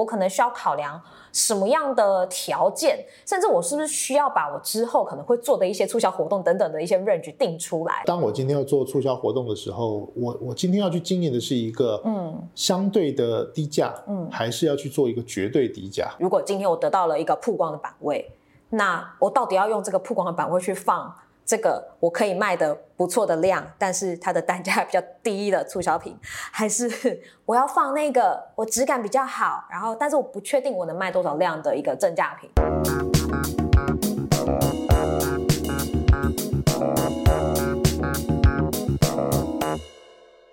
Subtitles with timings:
[0.00, 1.00] 我可能需要考量
[1.30, 8.02] 什么样的条件，甚至我是不是需要把我之后可能会做的一些促销活动等等的一些 range 定出来。
[8.06, 16.10] 当我今天要做促销活动的时候，我我今天要去经营的是一个嗯相对的低价，嗯，还是要去做一个绝对低价？
[16.18, 18.32] 如果今天我得到了一个曝光的版位，
[18.70, 21.14] 那我到底要用这个曝光的版位去放？
[21.50, 26.88] 这个我可以卖的不错的量，但是它的单价比较低的促销品，还是
[27.44, 32.48] 我要放那个我质感比较好，然后但是我不确定我能卖多少量的一个正价品。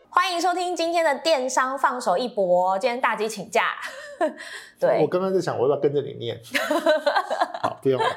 [0.09, 3.65] 欢迎收听今天的电商放手一搏，今天大吉请假。
[4.79, 6.39] 对，我刚刚在想我要不要跟着你念，
[7.61, 8.07] 好，不用了。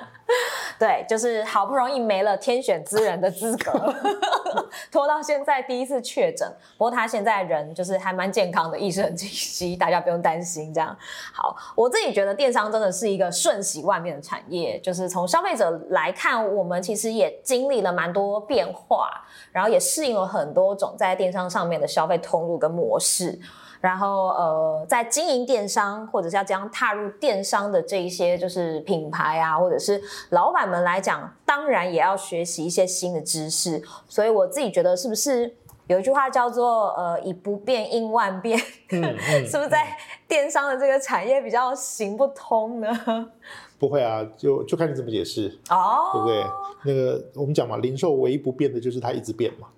[0.78, 3.94] 对，就是好不容易没了天选之人的资格，
[4.90, 6.50] 拖到现在第一次确诊。
[6.78, 10.72] 不过他现在人就是还蛮健康的，意识很清晰，大家不用担心。
[10.72, 10.96] 这样
[11.34, 14.78] 好，我自己觉得电商真的是一个瞬息万变的产业。
[14.80, 19.10] 就是从消费者来看，我们其实也经历了蛮多变化，
[19.52, 23.38] 然后也适应了很多种在电商上面的消费通路跟模式。
[23.80, 29.98] 然后呃，在经营电商或者是要这样踏入电商的这一些就是品牌啊，或者是
[30.30, 33.82] 老板们来讲，当然也要学习一些新的知识。
[34.06, 35.56] 所以我自己觉得，是不是
[35.86, 38.60] 有一句话叫做呃“以不变应万变”，
[38.92, 39.16] 嗯嗯、
[39.48, 39.96] 是不是在
[40.28, 43.30] 电商的这个产业比较行不通呢？
[43.78, 46.44] 不会啊，就就看你怎么解释哦，对不对？
[46.84, 49.68] 那个我们讲嘛，零售唯一不变的就是它一直变嘛，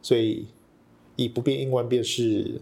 [0.00, 0.48] 所以
[1.16, 2.58] 以不变应万变是。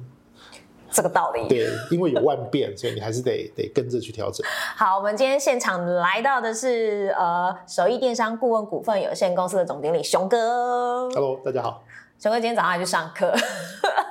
[0.90, 4.46] 这个道理，对，因为有万变， 所以你还是得得跟着去调整。
[4.76, 11.08] 好，我们今天现场来到的是呃，首义电商顾问股份有限公司的总经理熊哥。
[11.10, 11.82] Hello，大家好。
[12.18, 13.32] 熊哥今天早上还去上课，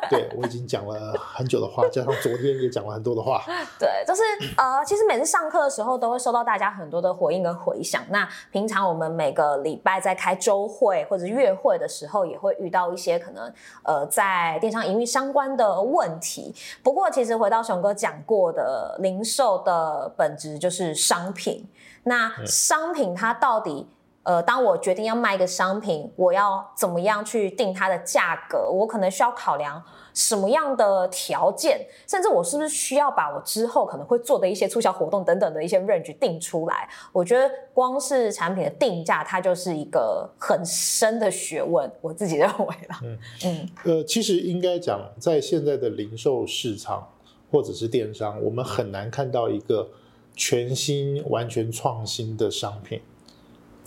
[0.09, 3.43] 对，我已经讲了很久的话，加上昨天也讲了很多的话。
[3.79, 4.21] 对，就是
[4.57, 8.03] 呃，其实每次上课的时候都会收到大家很多的回应跟回响。
[8.09, 13.51] 那平常我们每个礼拜在开周会或者月会的时候，也会遇到一些可能
[13.83, 16.53] 呃在电商营运相关的问题。
[16.83, 21.67] 不过，其实回到熊哥讲过的，零售的本质就是商品。
[22.03, 23.87] 那商品它到底？
[24.27, 28.69] 呃，当我决定要卖一个商品，我要怎么样去定它的价格？
[28.69, 29.81] 我可能需要考量
[30.13, 36.89] 什么样的条件，甚至我是不是需要把我之后可能会做的一些促销活动等等的一些 range 定出来？
[37.13, 41.89] 我觉得光是产品的定价，它就是一个很深的学问。
[42.01, 42.99] 我自己认为啦。
[43.03, 47.07] 嗯嗯，呃，其实应该讲，在现在的零售市场
[47.49, 49.87] 或者是电商，我们很难看到一个
[50.35, 52.99] 全新、完全创新的商品。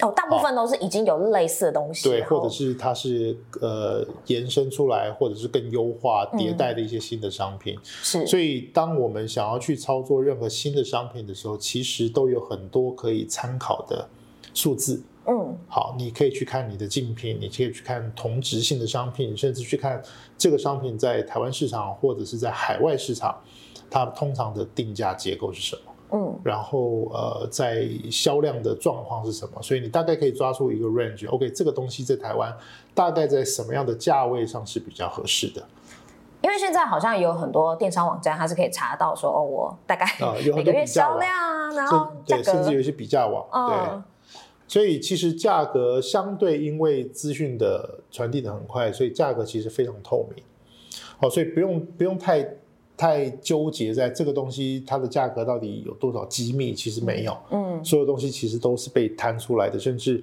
[0.03, 7.79] 哦，大部分都是已经有类似的东西，对，或者是它是呃延伸出来，或者是更优化迭代的一些新的商品。
[7.85, 14.09] 是，所以当我们想要去操作任何新的商品的时候，其实都有很多可以参考的
[14.55, 15.03] 数字。
[15.27, 20.03] 嗯，好，你可以去看你的竞品，你可以去看同质性的商品，甚至去看
[20.39, 23.39] 这个商品在台湾市场或者是在海外市场，
[23.91, 25.90] 它通常的定价结构是什么？
[26.13, 29.63] 嗯，然后呃，在销量的状况是什么？
[29.63, 31.29] 所以你大概可以抓出一个 range。
[31.31, 32.53] OK，这个东西在台湾
[32.95, 35.63] 大概在什么样的价位上是比较合适的？
[36.43, 40.07] 因为现在好像有很多电商网站，它是可以查到说，哦，我大概
[40.55, 44.03] 每个月销量啊，然后对，甚至有一些比价网，嗯、对。
[44.67, 50.43] 所以其实价格相对，因为资讯的传递的很快，所以价格其实非常透明。
[51.19, 52.57] 好，所以不用不用太。
[53.01, 60.23] 太纠结在这个东西它的价格到底有多少机密，其实没有，嗯，所有东西其实都是被摊出来的，甚至，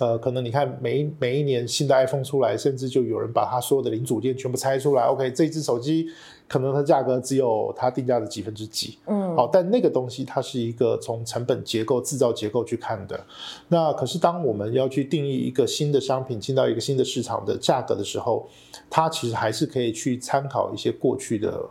[0.00, 6.08] 呃，可能你看每一每一年新的 iPhone 出来，甚至就有人把它所有的零组件全部拆出来，OK，这只手机
[6.48, 13.22] 可能它价格只有它定价的几分之几，嗯，好，但那个东西它是一个从成本结构、制造结构去看的，
[13.68, 18.48] 那可是当我们要去定义一个新的商品进到一个新的市场的价格的时候，
[18.88, 21.62] 它其实还是可以去参考一些过去的。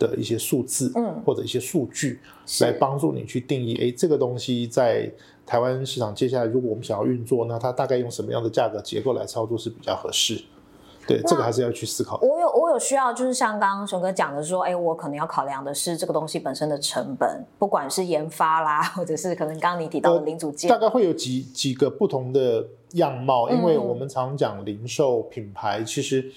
[0.00, 2.18] 的一些数字，嗯，或者一些数据，
[2.62, 5.08] 来帮助你去定义，哎，这个东西在
[5.44, 10.42] 台湾市场接下来，如果我们想要运作，那它大概用什么样的价格结构来操作是比较合适？
[11.06, 12.18] 对，这个还是要去思考。
[12.22, 26.32] 我有我有需要，就是像刚刚熊哥讲的说，哎，我可能要考量的是这个东西本身的成本，不管是研发啦， 或者是可能刚刚你提到的零组件，大概会有几几个不同的样貌，因为我们常讲零售品牌，其实。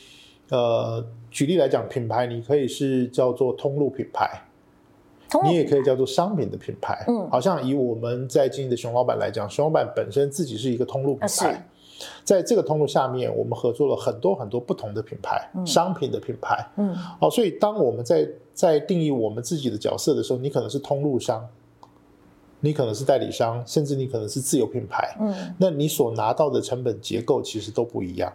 [0.53, 4.29] 呃，举例来讲，品牌你可以是叫做通路品牌，
[5.43, 7.03] 你也可以叫做商品的品牌。
[7.07, 11.67] 嗯，好像以我们在经营的熊老板来讲，熊老板本身自己是一个通路品牌。
[12.23, 16.63] 在这个通路下面，我们合作了很多很多不同的品牌、嗯、商品的品牌。
[16.75, 21.47] 嗯，哦，所以当我们在在定义我们自己的角色的时候，你可能是通路商，
[22.59, 25.17] 你可能是代理商，甚至你可能是自有品牌。
[25.19, 28.31] 嗯，那你所拿到的成本结构其实都不一样。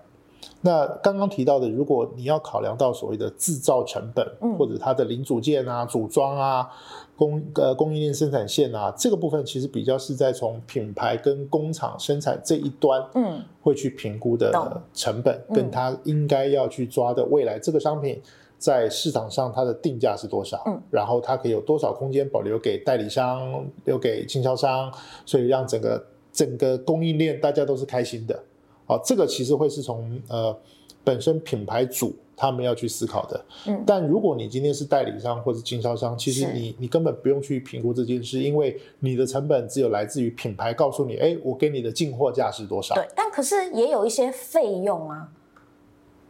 [0.61, 6.69] 那刚刚提到的，如果你要考量到所谓的制造成本，嗯、或者它的零组件啊、组装啊、
[7.17, 14.53] 供呃供应链生产线啊，这个部分其实比较是在从品牌跟工厂生产这一端，嗯，会去评估的
[14.93, 18.21] 成本，嗯、跟它应该要去抓的未来这个商品
[18.59, 24.93] 在市场上它的定价是多少，嗯，然后它可以有多少空间保留给代理商、留给经销商，
[25.25, 28.43] 所以让整个整个供应链大家都是开心的。
[28.89, 30.57] 哦，这个其实会是从呃
[31.05, 33.45] 本身品牌主他们要去思考的。
[33.67, 42.95] 嗯，但如果你今天是代理商或者经销商，其实你你根本不用去评估这件事，因为你的成本只有来自于品牌告诉你，哎，我给你的进货价是多少。
[42.95, 45.29] 对，但可是也有一些费用啊，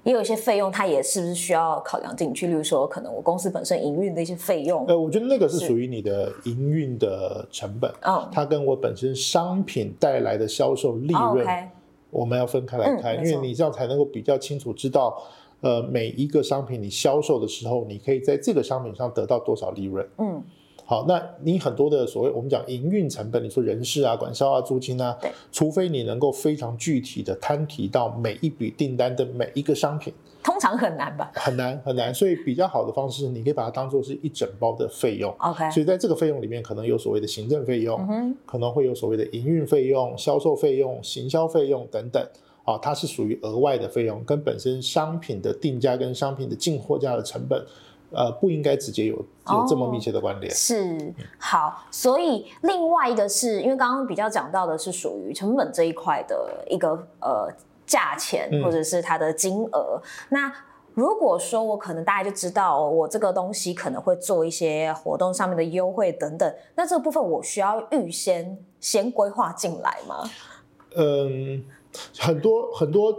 [0.05, 2.47] 也有一些费用，它也是不是需要考量进去？
[2.47, 4.87] 例如说，可能我公司本身营运的一些费用。
[4.87, 11.47] 呃，我觉得那个是属于你的营运的成本，嗯，它跟我本身商品带来的销售利润。
[12.11, 15.23] 我们要分开来看，嗯、因为你这样才能够比较清楚知道，
[15.61, 20.09] 呃，每一个商品你销售的时候，你可以在这个商品上得到多少利润。
[20.19, 20.43] 嗯，
[20.91, 30.15] 好，那你很多的所谓我们讲营运成本，你说人事啊、管销啊、租金啊，对，除非你能够非常具体的摊提到每一笔订单的每一个商品。
[30.43, 31.31] 通常很难吧？
[31.35, 35.31] 很难很难，所以比较好的方式，你可以把它当做是一整包的费用。
[35.41, 42.27] OK，所以在这个费用里面，可能有所谓的行政费用，嗯、可能会有所谓的营运费用、销售费用、行销费用等等。
[42.65, 47.65] 啊，它是属于额外的费用，跟本身商品的定价跟商品的进货价的成本，
[48.11, 50.53] 呃，不应该直接有有这么密切的关联。
[50.53, 56.91] 哦、是好，所以另外一个是因为刚刚比较讲到的是属于成本这一块的一个
[57.21, 57.53] 呃。
[57.89, 60.53] 价钱或者是它的金额，嗯、那
[60.93, 70.31] 如果说我可能大家就知道我这个东西可能会做一些活动上面的优惠等等，那这个部分我需要预先先规划进来吗？
[70.97, 71.65] 嗯，
[72.19, 73.11] 很多很多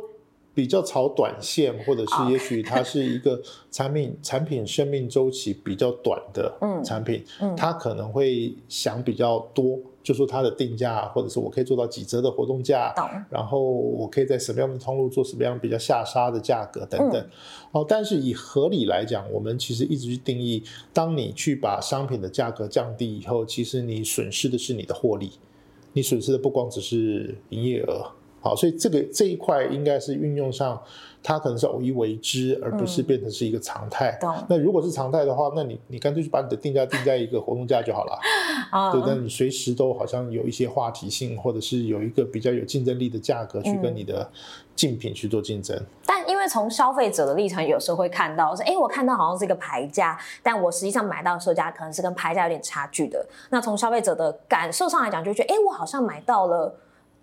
[0.59, 3.41] 比较炒短线，或者是也许它是一个
[3.71, 6.53] 产品产品生命周期比较短的
[6.83, 9.79] 产品，嗯嗯、它可能会想比较多。
[10.03, 12.93] 就说它的定价，或者是我可以做到几折的活动价，
[13.29, 17.21] 然后我可以在什么样的通路做什么样比较下杀的价格等等。
[17.71, 20.61] 哦、嗯，但是以合理来讲，我们其实一直去定义，
[20.91, 25.31] 当你去把商品的价格降低以后，其实你损失的是你的获利，
[25.93, 28.11] 你损失的不光只是营业额。
[28.41, 30.81] 好，所以这个这一块应该是运用上，
[31.21, 34.17] 它可能是偶一为之，而不是变成是一个常态。
[34.21, 38.19] 嗯、那如果是常态的话，那你你干脆就把你的定价定在一个活动价就好了。
[38.71, 44.29] 嗯、对，那你随时都好像有一些话题性，或者是有一个比较有竞争力的价格去跟你的
[44.75, 45.75] 竞品去做竞争。
[45.75, 53.25] 嗯、但因为从消费者的立场，有时候会看到说，哎，我看到好像是一个牌价，但我实际上买到的售价可能是跟牌价有点差距的。
[53.49, 56.73] 那从消费者的感受上来讲，就觉得，哎，我好像买到了。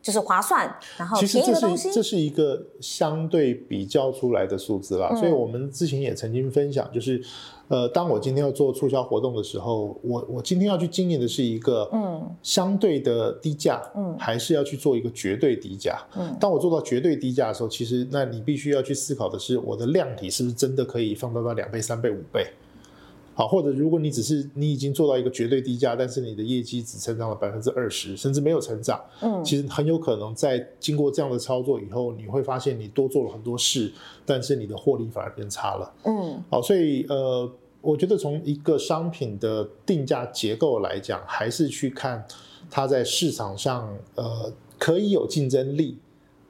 [0.07, 7.21] 就是划算，然后其实这是这是一个相对比较出来的数字啦，嗯、所以我们之前也曾经分享，就是，
[7.67, 16.01] 呃，当我今天要做促销活动的时候，我我今天要去经营的是一个嗯相对的低价，嗯，还是要去做一个绝对低价？
[16.17, 22.47] 嗯，当我做到绝对低价的时候，其实那你必须要去思考的是，我的量体是不是真的可以放大到两倍、三倍、五倍？
[23.39, 33.93] 好，或者如果你只是你已经做到一个绝对低价，但是你的业绩只成长了百分之二十，甚至没有成长，嗯，其实很有可能在经过这样的操作以后，你会发现你多做了很多事，
[34.25, 37.53] 但是你的获利反而变差了，嗯，好，所以呃，
[37.83, 42.25] 我觉得从一个商品的定价结构来讲，还是去看
[42.71, 45.99] 它在市场上呃可以有竞争力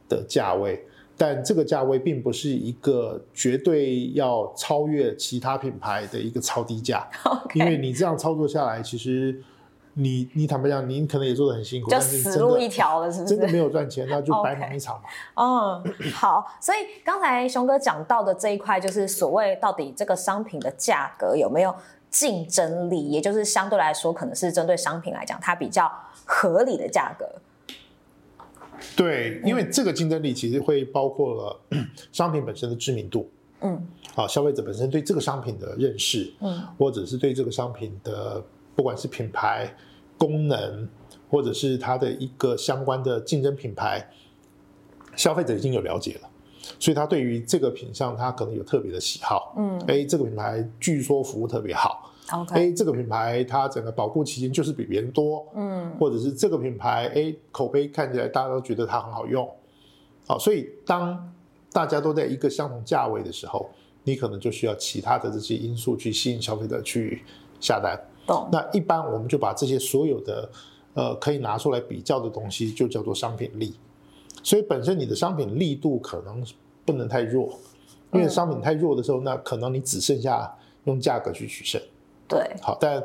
[0.08, 0.86] 的价位。
[1.16, 7.60] 但这个价位并不是一个绝对要超越其他品牌的一个超低价， Okay.
[7.60, 9.42] 因为你这样操作下来，其实
[9.94, 13.34] 你你坦白讲，你可能也做得很辛苦，就死路一条了，是不是？
[13.34, 15.02] 真的没有赚钱，那就白忙一场嘛。
[15.36, 16.04] 嗯，Okay.
[16.04, 21.74] oh, 好，所以刚才熊哥讲到的这一块，就是所谓到底这个商品的价格有没有
[22.10, 25.90] 竞争力，也就是相对来说，可能是针对商品来讲，它比较
[26.26, 27.26] 合理的价格。
[28.96, 31.60] 对，因为这个竞争力其实会包括了
[32.12, 33.30] 商品本身的知名度，
[33.60, 38.42] 嗯，啊，消费者本身对这个商品的认识，嗯，或者是对这个商品的
[38.74, 39.74] 不管是品牌、
[40.18, 40.88] 功能，
[41.28, 44.08] 或者是它的一个相关的竞争品牌，
[45.16, 46.28] 消费者已经有了解了，
[46.78, 52.12] 所以他对于这个品相他可能有特别的喜好，嗯，哎，这个品牌据说服务特别好。
[52.32, 59.48] OK，哎，这个品牌它整个保护期间就是比别人多，嗯，或者是这个品牌，哎，口碑看起来大家都觉得它很好用，
[60.26, 61.32] 好，所以当
[61.72, 63.70] 大家都在一个相同价位的时候，
[64.02, 67.22] 你可能就需要其他的这些因素去吸引消费者去
[67.60, 67.96] 下单。
[68.26, 68.48] 懂。
[68.50, 70.50] 那一般我们就把这些所有的
[70.94, 73.76] 呃可以拿出来比较的东西，就叫做商品力。
[74.46, 76.40] 所以本身你的商品力度可能
[76.84, 77.52] 不能太弱，
[78.12, 81.82] 因为商品太弱的时候，那可能你只剩下用价格去取胜。
[82.28, 82.54] 对。
[82.62, 83.04] 好，但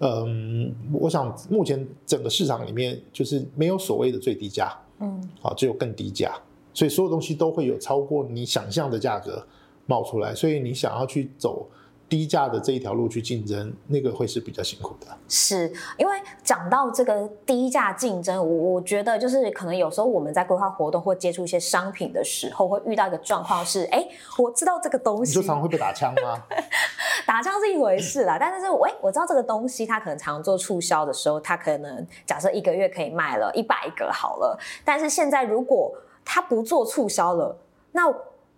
[0.00, 4.78] 嗯，我想目前整个市场里面就是没有所谓的最低价。
[4.98, 5.26] 嗯。
[5.40, 6.38] 好，只有更低价。
[6.74, 9.42] 所以所有东西都会有超过你想象的价格
[9.86, 11.66] 冒出来，所以你想要去走
[12.08, 15.06] 低价的这一条路去竞争，那个会是比较辛苦的。
[15.28, 24.06] 是因为讲到这个低价竞争，我我觉得就是可能有时候我们在规划活动或接触一些商品的时候，会遇到一个状况是，哎，
[24.38, 26.42] 我知道这个东西，你就常会被打枪吗？
[27.26, 35.92] 打枪是一回事啦，但是我我知道这个东西，它可能常做促销的时候，它可能假设一个月可以卖了一百个好了，但是现在如果
[36.24, 37.56] 它不做促销了，
[37.92, 38.02] 那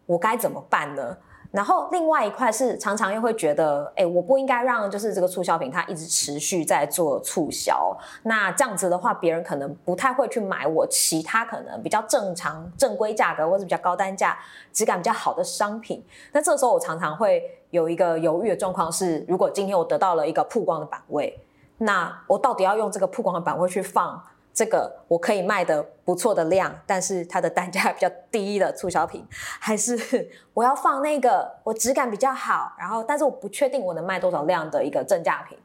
[0.06, 1.16] 我该怎么办呢？
[1.50, 7.96] 然后另外一块是常常又会觉得，哎，我不应该让就是这个促销品它一直持续在做促销。
[8.22, 14.38] 那这样子的话，别人可能不太会去买我其他可能比较正常正规价格或者比较高单价、
[14.72, 16.04] 质感比较好的商品。
[16.32, 21.38] 那这时候我常常会有一个犹豫的状况是，如果今天我得到了一个曝光的版位，
[21.78, 24.22] 那我到底要用这个曝光的版位去放？
[24.56, 29.22] 这个我可以卖的不错的量，但是它的单价比较低的促销品，
[29.60, 35.58] 还是我要放那个我质感比较好，然后但是我不确定我能卖多少量的一个正价品，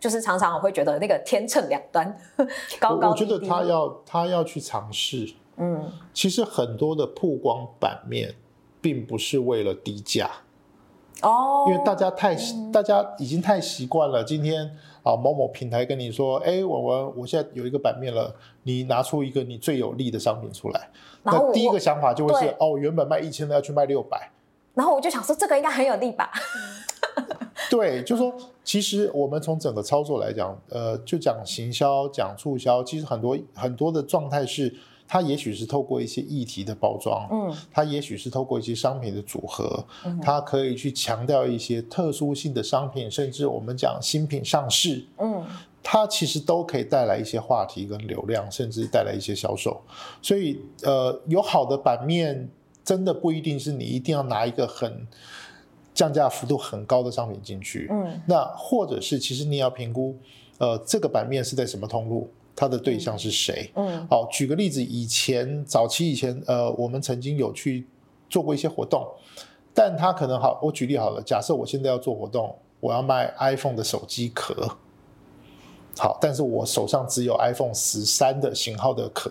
[0.00, 2.16] 就是常常我会觉得那个天秤两端，
[2.80, 3.34] 高高低低。
[3.34, 8.34] 我觉得他要他要去尝试，嗯，其实很多的曝光版面
[8.80, 10.30] 并不是为了低价。
[11.22, 14.22] 哦，因为大家太、嗯、大家已经太习惯了。
[14.22, 14.64] 今天
[15.02, 20.88] 啊，某某平台跟你说，哎，我我我现在有一个版面了，你拿出一个你最有利的商品出来，
[21.22, 24.30] 那第一个想法就会是，哦，原本卖一千的要去卖六百，
[24.74, 26.30] 然后我就想说，这个应该很有利吧？
[27.68, 28.32] 对，就是说，
[28.62, 34.74] 其实我们从整个操作来讲，呃，就讲行销、讲促销，其实很多很多的状态是。
[35.08, 45.42] 它也许是透过一些议题的包装，嗯，它也许是透过一些商品的组合，嗯，它可以去强调一些特殊性的商品，甚至我们讲新品上市，嗯，
[45.82, 49.80] 它其实都可以带来一些话题跟流量，甚至带来一些销售。
[50.20, 52.46] 所以，呃，有好的版面，
[52.84, 55.06] 真的不一定是你一定要拿一个很
[55.94, 60.14] 降价幅度很高的商品进去，嗯，那或者是其实你要评估，
[60.58, 62.30] 呃，这个版面是在什么通路。
[62.58, 63.70] 他的对象是谁？
[63.76, 67.86] 嗯，好，举个例子，以前早期以前，呃，我们曾经有去
[68.28, 69.06] 做过一些活动，
[69.72, 74.76] 但他可能好，我举例好了，假设我现在要做活动，我要卖 iPhone 的手机壳，
[75.96, 79.30] 好，但是我手上只有 iPhone 十三的型号的壳，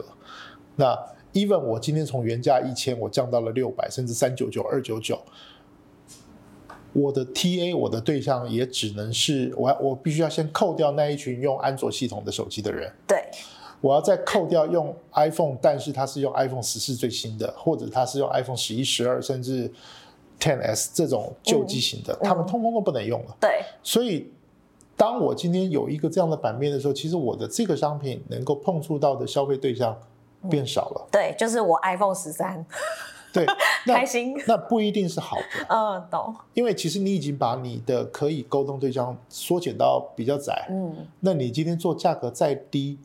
[0.77, 0.97] 那
[1.33, 5.19] even 我今天从原价一千，我降到了六百，甚至三九九、二九九。
[6.97, 12.91] 我的 TA，我的对象也只能是我要，我必须要先扣掉那一群用安卓系统的手机的人。
[13.07, 13.23] 对，
[13.81, 19.71] 我要再扣掉用 iPhone，但是他是用 iPhone 十四最新的，或者他是用 iPhone 十一、十二，甚至
[20.39, 23.37] Ten S 这种旧机型的，嗯，他们通通都不能用了。
[23.39, 24.31] 对，所以
[24.95, 29.95] 当我今天有一个这样的版面的时候，其实我的这个商品能够碰触到的消费对象
[30.49, 31.07] 变少了。
[31.07, 32.65] 嗯，对，就是我 iPhone 十三。
[33.33, 33.45] 对，
[33.85, 34.35] 开心。
[34.47, 35.65] 那不一定是好的。
[35.69, 36.33] 嗯，懂。
[36.53, 40.67] 因为其实你已经把你的可以沟通对象缩减到比较窄。
[40.69, 41.07] 嗯。
[41.19, 42.97] 那你今天做价格再低，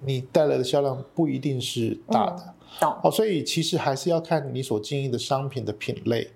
[0.00, 2.42] 你带来的销量不一定是大的。
[2.46, 2.96] 嗯、懂。
[3.04, 6.30] 哦，所以其实还是要看你所经营的商品的品类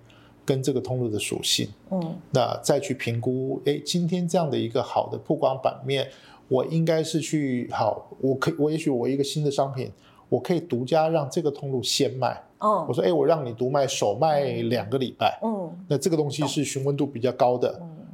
[0.45, 1.69] 跟这个通路的属性。
[1.91, 2.17] 嗯。
[2.31, 6.09] 那再去评估，哎，今天这样的一个好的曝光版面，
[6.49, 9.91] 我应该是去好，我可以，我也许我一个新的商品，
[10.29, 12.45] 我可以独家让这个通路先卖。
[12.59, 18.07] 哦，我说，哎，我让你独卖，首卖两个礼拜，嗯，那这个东西是询问度比较高的，嗯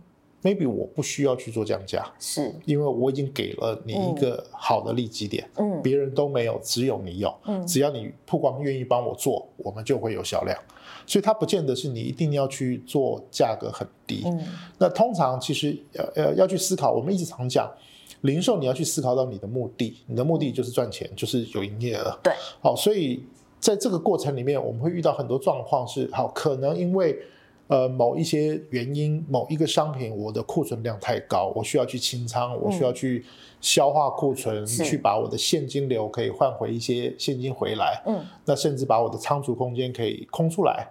[0.43, 10.59] ，maybe 我不需要去做降价，是，因为我已经给了你一个好的利基点，嗯，别人都没有，只有你有，嗯，只要你曝光愿意帮我做，我们就会有销量，
[11.07, 14.41] 所以它不见得是你一定要去做价格很低，嗯，
[14.79, 17.71] 那通常其实呃呃要去思考，我们一直常讲，
[18.23, 23.25] 零售你要去思考到你的目的，你的目的就是赚钱，就是有营业额，对，好，所以。
[23.63, 27.17] 在这个过程里面，我们会遇到很多状况，是好可能因为
[27.69, 33.25] 呃某一些原因，某一个商品我的库存量太高，我需要去清仓，我需要去
[33.61, 40.89] 消化库存，嗯、去把我的现金流可以换回一些现金回来，嗯，那甚至把我的仓储空间可以空出来。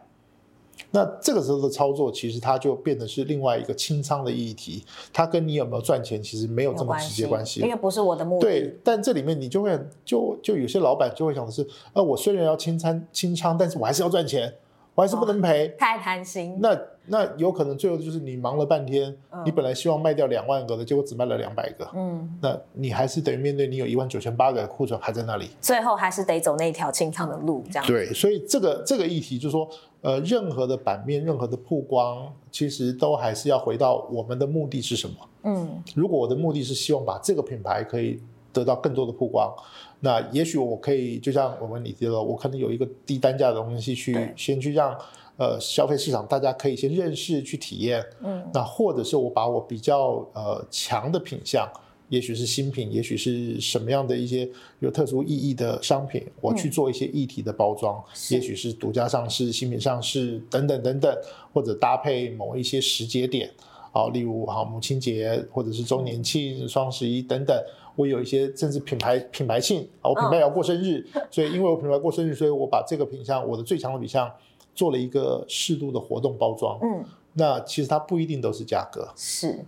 [0.91, 8.41] 那这个时候的操作，其实它就变得是另外一个清仓的议题，它跟你有没有赚钱其实没有这么直接关系，因为不是我的目的。
[8.41, 14.53] 对，但这里面你就会就就有些老板就会想的是，呃，我虽然要清仓清仓，但是我还是要赚钱。
[14.93, 16.57] 我还是不能赔，太贪心。
[16.59, 21.89] 那那有可能最后就是你忙了半天，嗯、你本来希望卖掉两万个的，结果只卖了两百个。
[21.95, 27.87] 嗯，那你还是等于面对你有一万九千八个库存还在那里，最后还是得走那条清仓的路，这样。
[27.87, 29.65] 对，所以这个这个议题就是说，
[30.01, 35.15] 呃，任何的版面、任何的曝光，其实都还是要回到我们的目的是什么。
[35.43, 38.19] 嗯，如果我的目的是希望把这个品牌可以
[38.51, 39.53] 得到更多的曝光。
[39.99, 44.97] 那也许我可以，就像我们你提了，我可能有一个低单价的东西去先去让
[45.37, 51.69] 呃消费市场大家可以先认识去体验，嗯，那或者是我把我比较呃强的品项，
[52.11, 54.47] 也许是新品，也许是什么样的一些
[54.79, 61.17] 有特殊意义的商品，我去做一些议题的包装，嗯、也许是独家上市、新品上市等等等等，
[61.53, 63.49] 或者搭配某一些时节点，
[63.93, 67.57] 啊，例如好母亲节或者是周年庆、双十一等等。
[67.95, 74.29] 我有一些甚至品牌品牌性啊，我品牌要过生日，哦、所以因为我品牌过生日，所以我把这个品相，我的最强的品相
[74.73, 76.77] 做了一个适度的活动包装。
[76.81, 79.09] 嗯，那其实它不一定都是价格。
[79.15, 79.65] 是，嗯，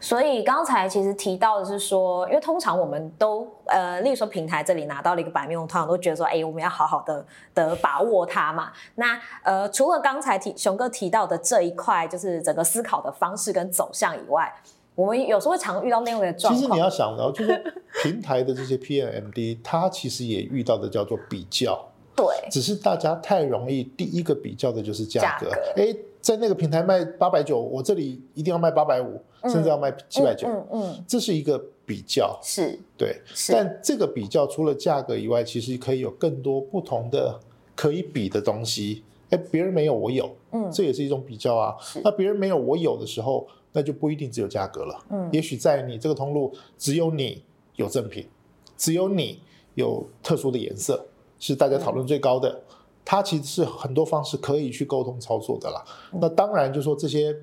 [0.00, 7.24] 所以刚才其实提到的是说，因为通常我们都呃，例如说平台这里拿到了一个版面，我通常都觉得说，哎，我们要好好的
[7.54, 8.72] 的把握它嘛。
[8.96, 14.52] 那呃，除了刚才提熊哥提到的这一块，就是整个思考的方式跟走向以外。
[14.94, 16.60] 我们有时候会常遇到那样的状况。
[16.60, 21.82] 其实你要想到，就是平台的这些 PMMD，它其实也遇到的叫做比较。
[22.14, 22.26] 对。
[22.50, 25.50] 只是大家太容易，第一个比较的就是价格。
[25.76, 30.48] 哎，在那个平台卖八百九，我这里一定要卖八百五，甚至要卖七百九。
[30.48, 31.04] 嗯嗯。
[31.06, 32.40] 这是一个比较。
[32.42, 32.78] 是。
[32.96, 33.20] 对。
[33.50, 37.38] 但这个比较除了价格以外，其实可以有更多不同的
[37.76, 39.02] 可以比的东西。
[39.28, 40.34] 哎，别人没有，我有。
[40.52, 40.70] 嗯。
[40.72, 41.76] 这也是一种比较啊。
[42.02, 43.46] 那别人没有，我有的时候。
[43.74, 47.42] 那就不一定只有价格了，嗯，也许在你这个通路，只有你
[47.76, 48.28] 有赠品，
[48.76, 49.40] 只有你
[49.76, 51.06] 有特殊的颜色，
[51.38, 52.50] 是大家讨论最高的。
[52.50, 52.71] 嗯、
[53.04, 55.84] 它其实是很多方式可以去沟通操作的啦。
[56.12, 57.36] 嗯、那当然，就说这些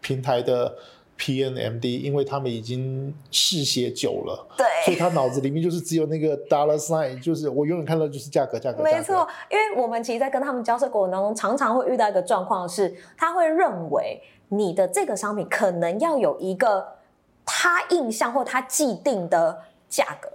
[0.00, 0.76] 平台的
[1.16, 9.26] P N M D，因为他们已经嗜血久了，对，所以他脑子里面就是只有那个 dollar sign，就是我永远看到就是价格，价格，没错。
[9.50, 14.20] 因为我们其实，在跟他们交涉过程当中，常常会遇到一个状况是，他会认为。
[14.50, 16.94] 你的这个商品可能要有一个
[17.44, 19.58] 他印象或他既定的
[19.90, 20.30] 价格，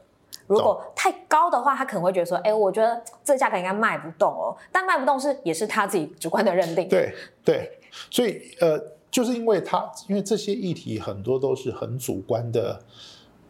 [0.47, 6.87] 如果太高的话，他可能会觉得说：“哎，我觉得这价格应该卖不动哦。”但卖不动是也是他自己主观的认定。
[6.87, 7.79] 对对，
[8.09, 8.79] 所以呃，
[9.09, 12.79] 就是因为他因为这些议题很多都是很主观的。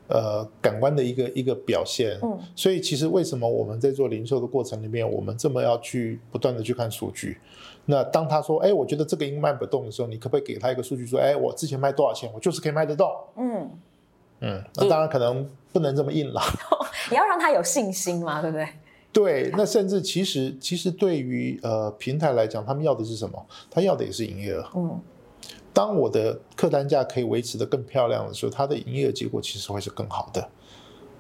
[0.10, 7.40] 呃，感官的一个一个表现，嗯，所以其实为什么我们在做零售的过程里面，我们这么要去不断的去看数据？
[7.86, 13.10] 那当他说，哎，我觉得这个应该卖不动的时候，你可不可以给他一个数据，说，哎，我之前卖多少钱，我就是可以卖得动？
[13.38, 13.72] 嗯
[14.44, 16.44] 嗯，那当然可能不能这么硬朗，
[17.10, 18.68] 你要让他有信心嘛，对不对？
[19.14, 23.46] 对，那甚至其实其实对于呃平台来讲，他们要的是什么？
[23.72, 25.00] 他要的也是营业额，嗯。
[25.74, 30.48] 当我的客单价可以维持的更漂亮的时候，它的营业结果其实会是更好的。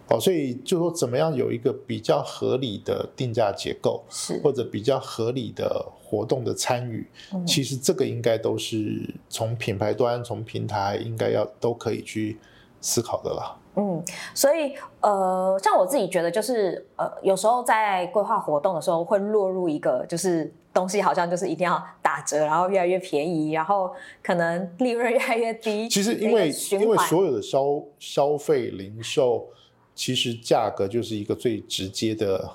[0.10, 12.38] 哦，所以就说怎么样有一个比较合理的定价结构，是或者比较合理的活动的参与，嗯、其实这个应该都是从品牌端、从平台应该要都可以去
[12.84, 13.58] 思考的啦。
[13.78, 14.04] 嗯，
[14.36, 20.54] 所以呃，像我自己觉得，就是呃，有时候在规划活动的时候，会落入一个就是。
[20.74, 23.93] 东西好像就是一定要打折，然后越来越便宜，然后
[24.24, 25.88] 可能利润越来越低。
[25.88, 29.46] 其实因为因为所有的消消费零售，
[29.93, 32.50] 其实价格就是一个最直接的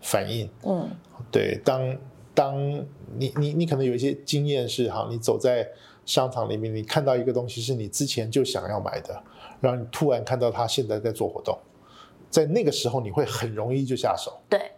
[0.00, 0.48] 反应。
[0.64, 0.88] 嗯，
[1.30, 1.60] 对。
[1.62, 1.96] 当
[2.34, 2.56] 当
[3.18, 5.68] 你你你可能有一些经验是哈，你走在
[6.06, 9.22] 商场里面，你看到一个东西是你之前就想要买的，
[9.60, 11.56] 然后你突然看到他现在在做活动，
[12.28, 14.40] 在那个时候你会很容易就下手。
[14.48, 14.72] 对。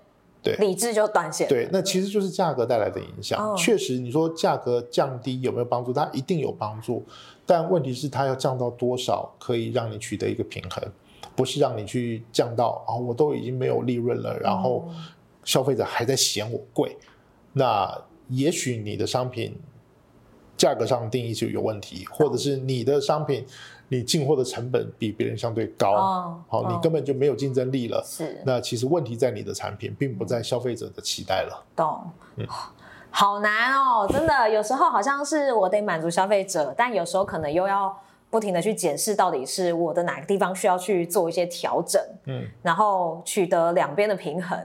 [0.44, 1.48] 对，理智就断线。
[1.48, 3.38] 对，那其实就是价格带来的影响。
[3.38, 5.92] 哦、确实，你说价格降低有没有帮助？
[5.92, 7.06] 它一定有帮助，
[7.46, 10.82] 但问题是它要降到多少可以让你取得一个平衡？
[11.36, 14.88] 不是让你去降到啊、哦，我都已经没有利润了，然后
[15.44, 16.96] 消费者还在嫌我贵。
[17.00, 17.06] 嗯、
[17.52, 19.56] 那也许你的商品
[20.62, 23.44] 价格上定义就有问题，或者是你的商品。
[23.88, 28.02] 你进货的成本比别人相对高，好，你根本就没有竞争力了。
[28.02, 31.62] 是，那其实问题在你的产品，并不在消费者的期待了。
[31.76, 32.00] 懂，
[32.36, 32.46] 嗯，
[33.10, 37.94] 好难哦，真的，有时候好像是我得满足消费者，但有时候可能又要
[38.32, 44.58] 不停的去检视到底是我的哪个地方需要去做一些调整，嗯，然后取得两边的平衡。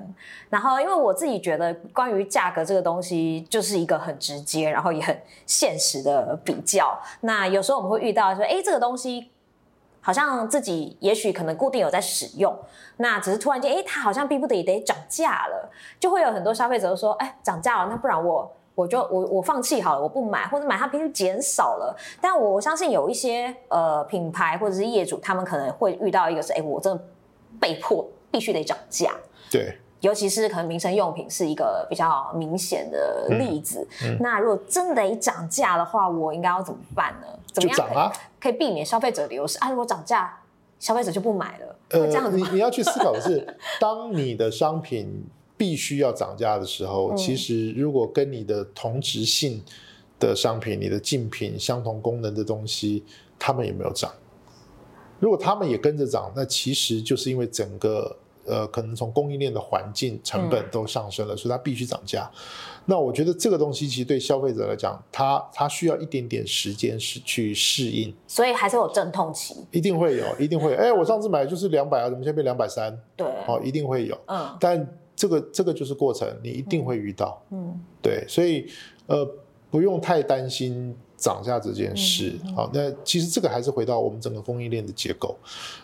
[0.50, 6.98] 然后因为我自己觉得，关于价格这个东西，就是一个很直接，然后也很现实的比较。
[7.20, 9.32] 那有时候我们会遇到说，哎，这个东西
[10.00, 12.58] 好像自己也许可能固定有在使用，
[12.96, 18.50] 那只是突然间，哎，它好像逼不得已得涨价了，就会有很多消费者说，哎，涨价了，那不然我。
[18.78, 21.98] 我就我我放弃好了，我不买，或者买它频率减少了。
[22.22, 27.04] 但我相信有一些呃品牌或者是业主，他们可能会遇到一个是，哎，我真的
[27.60, 29.16] 被迫必须得涨价。
[29.50, 33.80] 对，尤其是可能民生用品是一个比较明显的例子。
[34.04, 37.28] 嗯嗯、那如果真的得涨价的话，我应该要怎么办呢？
[37.52, 39.72] 怎么样可以，就涨啊、可以避免消费者流失啊？
[39.72, 40.40] 如果涨价，
[40.78, 41.76] 消费者就不买了。
[41.90, 45.28] 呃，这样子你你要去思考的是， 当你的商品。
[45.58, 49.63] 必须要涨价的时候，其实如果跟你的同质性
[50.20, 53.04] 的商品、你的竞品相同功能的东西，
[53.39, 54.12] 他们有没有涨？
[55.20, 58.15] 如果他们也跟着涨，那其实就是因为整个
[58.46, 62.30] 呃，可能从供应链的环境成本都上升了，所以它必须涨价。
[62.86, 70.78] 那我觉得这个东西其实对消费者来讲，他他需要一点点时间是去适应，所以还是有阵痛期，一定会有，一定会有。
[70.78, 72.96] 哎，我上次买就是两百啊，怎么现在变两百三？
[73.15, 74.88] 对，哦，一定会有，嗯，但。
[75.18, 77.80] 这个这个就是过程，你一定会遇到，嗯，嗯。
[78.02, 78.66] 对，所以
[79.08, 79.30] 呃
[79.70, 85.36] 不用太担心涨价这件事，好，那其实这个还是回到我们整个供应链的结构，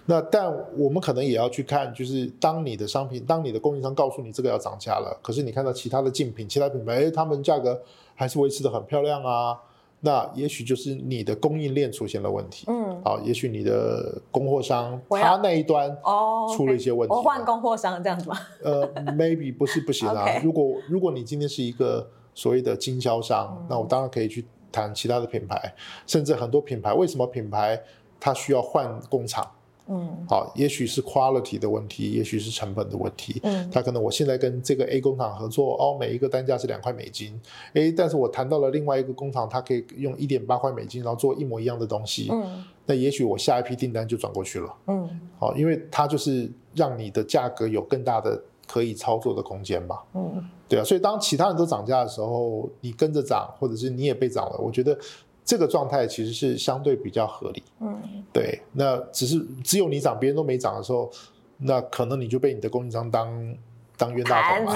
[0.06, 0.46] 那但
[0.78, 7.82] 我们可能也要去看，就是当你的商品，当你的供应商告诉你这个要涨价了，可是你看到其他的竞品、其他品牌，哎，他们价格
[8.16, 9.60] 还是维持的很漂亮啊。
[10.06, 18.38] 那也许就是你的供应链出现了问题，嗯，好，也许你的供货商他那一端哦出了一些问题，我换供货商这样子吗？
[18.62, 20.26] 呃，maybe 不是不行啊。
[20.44, 25.74] 如果如果你今天是一个所谓的经销商，那我当然可以去谈其他的品牌，
[26.06, 27.82] 甚至很多品牌，为什么品牌
[28.20, 29.50] 它需要换工厂？
[29.88, 33.40] 嗯，好，也许是 quality 的问题，也许是成本的问题。
[33.44, 37.38] 嗯，他可能我现在跟这个 A 工厂合作，哦，每一个单价是两块美金，
[37.74, 42.30] 诶，但是我谈到了另外一个工厂，它可以用一点八块美金，然后做一模一样的东西。
[42.32, 44.74] 嗯，那也许我下一批订单就转过去了。
[44.88, 50.00] 嗯，好，因为它就是让你的价格有更大的可以操作的空间嘛。
[50.14, 54.98] 嗯，对啊，所以当其他人都涨价的时候，你跟着涨，或者是你也被涨了，我觉得。
[55.46, 58.02] 这个状态其实是相对比较合理，嗯，
[58.32, 58.62] 对。
[58.72, 61.12] 那只是只有你涨，别人都没涨的时候，
[61.58, 63.56] 那可能你就被你的供应商当
[63.98, 64.74] 当冤大头嘛。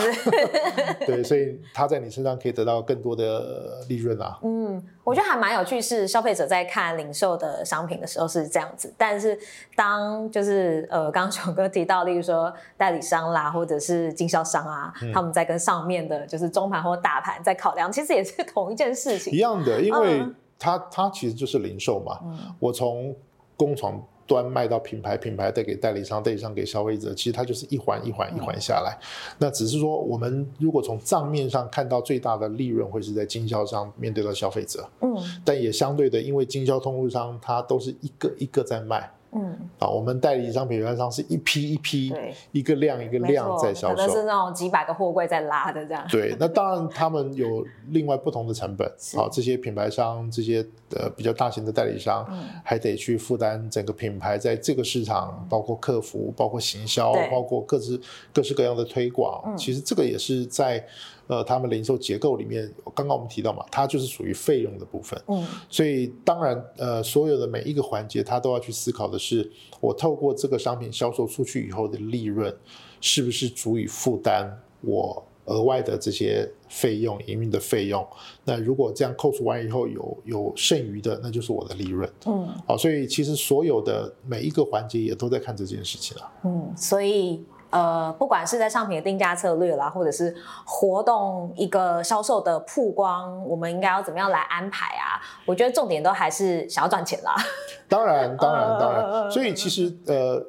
[1.08, 4.38] 对，所以他在你身上可以得到更多的利润啊。
[4.44, 9.40] 嗯，我觉得还蛮有趣，是消费者在看零售的商品的时候是这样子，但是
[9.74, 20.20] 当就是呃，刚刚熊哥提到，例如说代理商啦，或者是经销商啊，嗯、他们在跟上面的就是中盘或大盘在考量，其实也是同一件事情，一样的，因为。
[20.20, 23.16] 嗯它它其实就是零售嘛，嗯、我从
[23.56, 28.98] 工厂端卖到品牌，品牌带给代理商，代理商给消费者，其实它就是一环一环一环下来。
[29.00, 29.04] 嗯、
[29.40, 35.16] 那只是说，我们如果从账面上看到最大的利润会是在经销商面对到消费者，嗯，
[35.46, 39.12] 但也相对的，因为经销通路商它都是一个一个在卖。
[39.32, 46.06] 嗯，啊，我们代理商、品牌商是一批一批，对，一个量一个量在销售，可能是那种几百个货柜在拉的这样。
[46.10, 52.26] 对，那当然他们有另外不同的成本，好，这些品牌商、这些呃比较大型的代理商，
[52.64, 58.00] 还得去负担整个品牌在这个市场，包括客服、包括行销、包括各自
[58.34, 59.56] 各式各样的推广。
[59.58, 60.86] 其实这个也是在。
[61.30, 65.22] 呃，他们零售结构里面，刚刚我们提到嘛，它就是属于费用的部分。
[65.28, 72.56] 嗯，所以当然，呃，所有的每一个环节，它都要去思考的是，我透过这个商品销售出去以后的利润，
[73.02, 78.06] 是不是足以负担我额外的这些费用、营运的费用？
[78.44, 82.10] 那如果这样扣除完以后有有剩余的，那就是我的利润。
[82.26, 86.32] 嗯，好，所以其实所有的每一个环节也都在看这件事情啊。
[86.44, 87.44] 嗯，所以。
[87.70, 90.34] 呃，不管是在商品的定价策略啦，或者是
[90.66, 95.20] 活动一个销售的曝光，我们应该要怎么样来安排啊？
[95.46, 97.36] 我觉得重点都还是想要赚钱啦。
[97.90, 99.32] 当然，当然，当然。
[99.32, 100.46] 所以其实呃，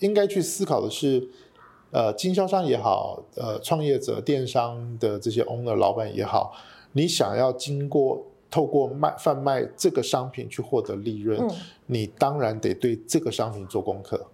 [0.00, 1.28] 应该去思考的是，
[1.92, 6.52] 呃，经销商也好，呃，创业者、电商的这些 owner 老板也好，
[6.92, 11.50] 你想要经过透过卖贩卖这个商品去获得利润，嗯、
[11.86, 14.26] 你当然得对这个商品做功课。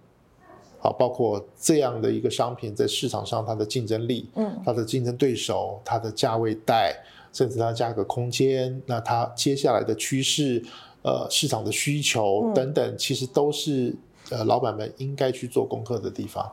[0.87, 6.95] 好，包括这样的一个商品在市场上它的竞争力，嗯，它的竞争对手，它的价位带，
[7.33, 10.63] 甚至它的价格空间，那它接下来的趋势，
[11.01, 13.93] 呃，市场的需求等等，其实都是
[14.29, 16.49] 呃老板们应该去做功课的地方。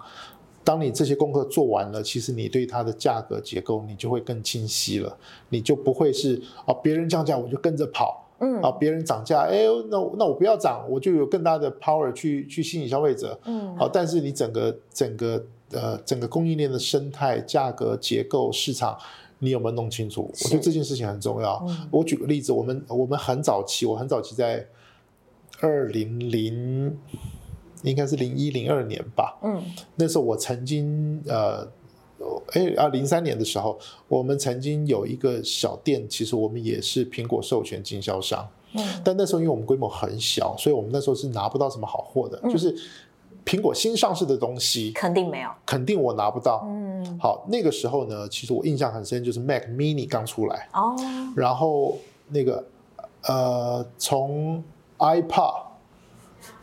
[0.64, 5.16] 当你这些功课做完了，其实你对它的价格结构你就会更清晰了，
[5.50, 8.23] 你就不会是啊别人降价我就跟着跑。
[8.40, 18.98] 嗯，啊，别人涨价，哎，那那我不要涨，我就有更大的 power 去去吸引消费者，嗯，好，但是你整个整个呃整个供应链的生态、价格结构、市场，
[19.38, 20.28] 你有没有弄清楚？
[20.44, 21.64] 我觉得这件事情很重要。
[21.68, 24.66] 嗯、我举个例子，我们我们很早期，我很早期在
[25.60, 26.98] 二零零，
[27.82, 29.62] 应该是零一零二年吧，嗯，
[29.94, 31.68] 那时候我曾经呃。
[32.52, 38.46] 哎啊，零三年的时候，我们曾经有一个小店，其实我们也是苹果授权经销商。
[38.74, 42.38] 嗯，但那时候因为我们规模很小，所以我们那时候是拿不到什么好货的。
[42.42, 42.74] 嗯，就是
[43.44, 46.64] 苹果新上市的东西，肯定没有，肯定我拿不到。
[46.66, 50.68] 嗯，好，那个时候呢，其实我印象很深，就是 Mac Mini 刚出来。
[50.72, 50.96] 哦，
[51.36, 52.64] 然后那个
[53.22, 54.62] 呃，从
[54.98, 55.63] iPod。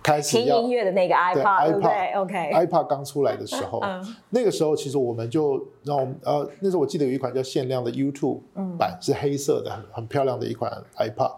[0.04, 8.40] 开始听音乐的那个 iPod，对不对？OK，iPod 刚出来的时 候，嗯、那个时候其实我们就让我们呃，那时候我记得有一款叫限量的 YouTube
[8.78, 11.32] 版，嗯、是黑色的，很很漂亮的一款 iPod。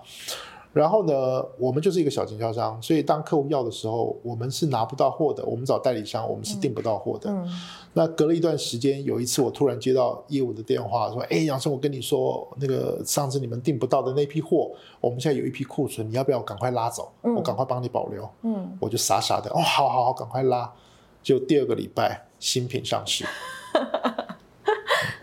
[0.73, 5.45] 然后呢，我们就是一个小经销商，所以当客户要的时候，我们是拿不到货的。
[5.45, 7.29] 我们找代理商，我们是订不到货的。
[7.29, 7.49] 嗯嗯、
[7.93, 17.11] 那隔了一段时间，有一次我突然接到业务的电话，说：“哎，杨生，我跟你说，那个上次你们订不到的那批货，我们现在有一批库存，你要不要赶快拉走？
[17.21, 20.73] 嗯、我赶快帮你保留。”嗯，我就傻傻的，哦，好好好，赶快拉。
[21.21, 23.23] 就第二个礼拜，新品上市。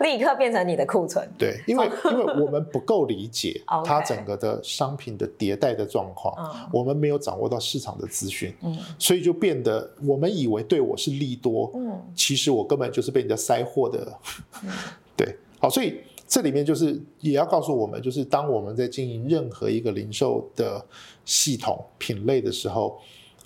[0.01, 1.27] 立刻变成你的库存。
[1.37, 6.35] 对，因为因为我们不够理解 它整个的商品的迭代的状况，
[6.71, 8.53] 我们没有掌握到市场的资讯，
[8.99, 14.17] 所以就变得我们以为对我是利多，嗯其实我根本就是被人家塞货的。
[15.15, 20.83] 对，好，所以这里面就是也要告诉我们，就是当我们在经营任何一个零售的
[21.25, 22.99] 系统品类的时候，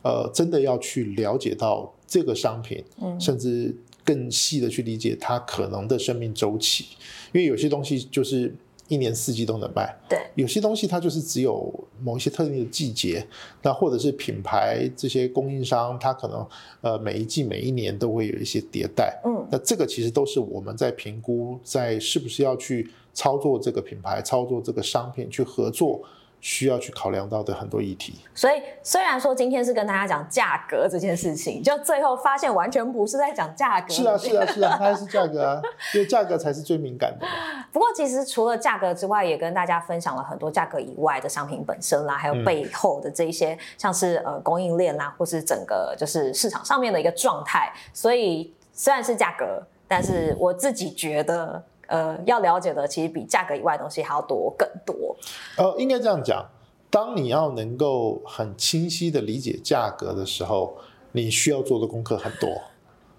[0.03, 2.83] 呃，真的要去了解到这个商品，
[3.19, 3.75] 甚至。
[4.05, 6.85] 更细的去理解它可能的生命周期，
[7.33, 8.55] 因为有些东西就是
[8.87, 13.25] 一年四季都能卖，对，有些东西它就是只有某一些特定的季节，
[13.63, 16.47] 那或者是品牌这些供应商，它可能
[16.81, 26.03] 呃每一季每一年都会有一些迭代，嗯，那这个其实都是我们在评估，在是不是要去操作这个品牌、操作这个商品去合作。
[26.45, 33.91] 需要去考量到的很多议题，所以虽然说今天是跟大家讲价格这件事情，就最后发现完全不是在讲价格。
[33.91, 35.59] 是啊，是啊，是啊，它还是价格啊，
[35.95, 37.25] 因为价格才是最敏感的。
[37.71, 47.73] 不过其实除了价格之外，也跟大家分享了很多价格以外的商品本身啦，还有背后的这一些，像是呃供应链啦，或是整个就是市场上面的一个状态。
[47.91, 51.63] 所以虽然是价格，但是我自己觉得。
[51.87, 55.15] 呃，要了解的其实比价格以外的东西还要多更多。
[55.57, 56.45] 呃，应该这样讲，
[56.89, 60.77] 当你要能够很清晰的理解价格的时候，
[61.11, 62.49] 你需要做的功课很多。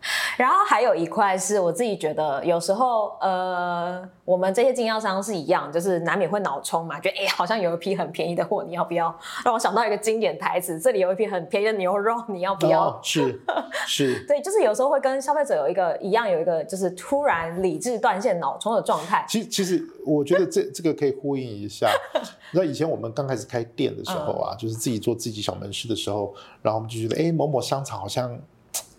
[0.37, 9.15] 然后还有一块是我自己觉得，有时候呃，我们这些经销商是一样，就是难免会脑冲嘛，觉得哎，好像有一批很便宜的货，你要不要？
[9.45, 12.89] 让我想到一个经典台词：这里有一批很便宜的牛肉，你要不要？
[12.89, 13.41] 哦、 是
[13.87, 19.25] 是，对，就是有时候会跟消费者有一个一样，有一个就是突然理智断线、脑冲的状态。
[19.29, 21.89] 其实其实我觉得这这个可以呼应一下。
[22.53, 28.39] 那以前我们刚开始开店的时候啊，嗯、就是自己做自己小门市的时候，然后我们就觉得哎，某某商场好像。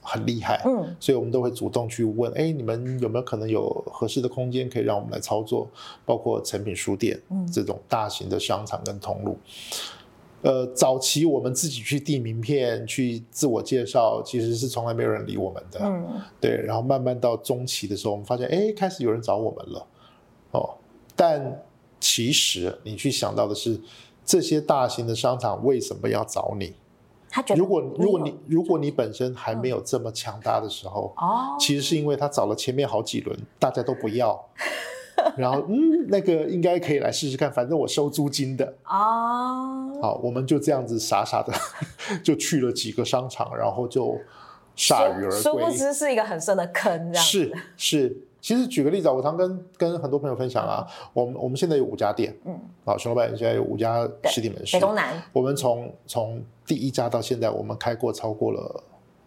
[0.09, 5.67] 很厉害，嗯，所以我们都会主动去问，哎，你们有没有可能有合适的空间可以让我们来操作？
[6.05, 9.37] 包括成品书店，嗯，这种大型的商场跟通路。
[10.43, 16.51] 呃，早期我们自己去递名片、去自我介绍，其实是从来没有人理我们的，嗯，对。
[16.51, 19.85] 然后慢慢到中期的时候，我们发现，哎，开始有人找我们了，
[20.51, 20.75] 哦。
[21.15, 21.63] 但
[21.99, 23.81] 其实你去想到的是，
[24.23, 26.75] 这些大型的商场为什么要找你？
[27.55, 34.39] 如果如果你如果你本身还没有这么强大的时候，哦，其实是因为他找了前面好几轮，大家都不要，
[35.35, 39.91] 然后嗯，那个应该可以来试试看，反正我收租金的哦。
[40.01, 41.53] 好，我们就这样子傻傻的
[42.23, 44.15] 就去了几个商场，然后就
[44.75, 45.41] 铩羽而归。
[45.41, 48.17] 殊不知是一个很深的坑，这样是 是。
[48.39, 55.21] 其实举个例子啊，我常跟跟很多朋友分享啊，我们我们现在有五家店，嗯，好，熊老板现在有五家实体门市，北中南。
[55.33, 58.83] 我们从从第一家到现在，我们开过超过了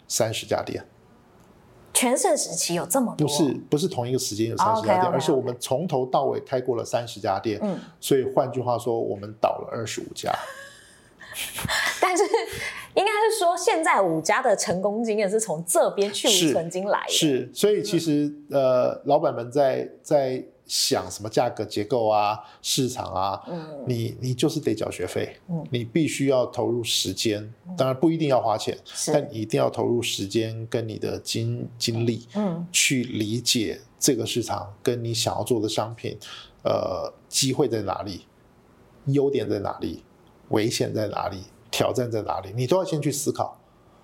[0.07, 0.85] 三十家店。
[1.92, 3.26] 全盛时期有这么多？
[3.26, 7.59] 不是不是同一个时间有三十家店，而是我们从头到尾开过了三十家店。
[7.62, 10.33] 嗯，所以换句话说，我们倒了二十五家。
[12.00, 12.22] 但是。
[12.92, 17.12] 应该是说，现在五家的成功经验是从这边去无存菁来的。
[17.12, 36.16] 是，是，所以其实、嗯、呃，老板们在在想什么价格结构啊、市场啊，嗯，你你就是得缴学费，嗯，你必须要投入时间，当然不一定要花钱，是但你一定要投入时间跟你的精精力，嗯，去理解这个市场跟你想要做的商品，
[36.62, 38.26] 呃，机会在哪里，
[39.06, 40.04] 优点在哪里。
[40.50, 43.59] 危险在哪里，挑战在哪里，你都要先去思考。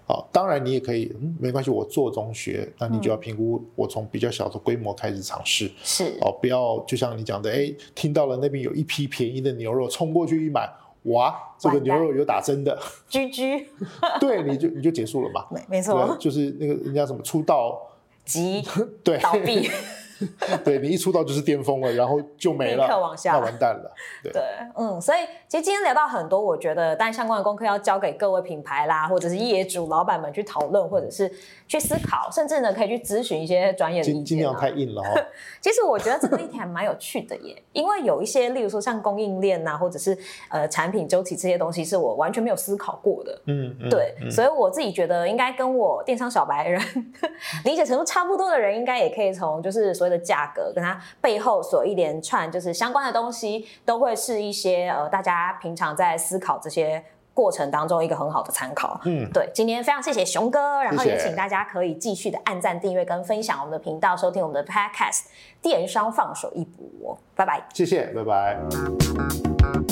[0.09, 5.69] 好，当然你也可以，嗯，没关系，我做中学，那你就要评估，我从比较小的规模开始尝试。
[5.83, 6.17] 是。
[6.21, 10.71] 哦，不要就像你讲的，哎，听到了那边有一批便宜的牛肉，冲过去一买，
[11.05, 12.79] 哇，这个牛肉有打针的
[13.11, 13.67] ，GG，
[14.21, 15.45] 对，你就你就结束了嘛。
[15.51, 17.81] 没没错，就是那个人家什么出道
[18.25, 18.63] 即
[19.03, 19.19] 对。
[19.19, 19.69] 倒闭。
[20.65, 23.91] 对，你一出道就是巅峰了，然后就没了，立刻往下，那完蛋了。
[24.23, 24.43] 对，对，
[24.77, 31.31] 嗯，所以其实今天聊到很多，我觉得但相关的功课要交给各位品牌啦，或者是业主老板们去讨论，或者是
[31.69, 34.25] 去思考，甚至呢可以去咨询一些专业的意见。
[34.25, 35.25] 尽量太硬了、哦。
[35.61, 40.17] 其实我觉得这个议题还蛮有趣的耶，因为有一些，例如说像供应链呐，或者是
[40.49, 43.41] 呃产品周期这些东西，是我完全没有思考过的。
[43.47, 46.81] 嗯，嗯对嗯，所以我自己觉得应该跟我电商小白人
[47.65, 57.03] 理解程度差不多的人，应该也可以从就是所谓的价格跟它背后所一连串就是相关的东西，都会是一些呃大家平常在思考这些
[57.35, 59.01] 过程当中一个很好的参考。
[59.05, 65.21] 嗯，对，今天非常谢谢熊哥，然后也请大家可以继续的按赞、订阅跟分享我们的频道，收听我们的 Podcast
[65.61, 67.15] 《电商放手一搏》。
[67.35, 69.86] 拜拜，谢谢，拜拜。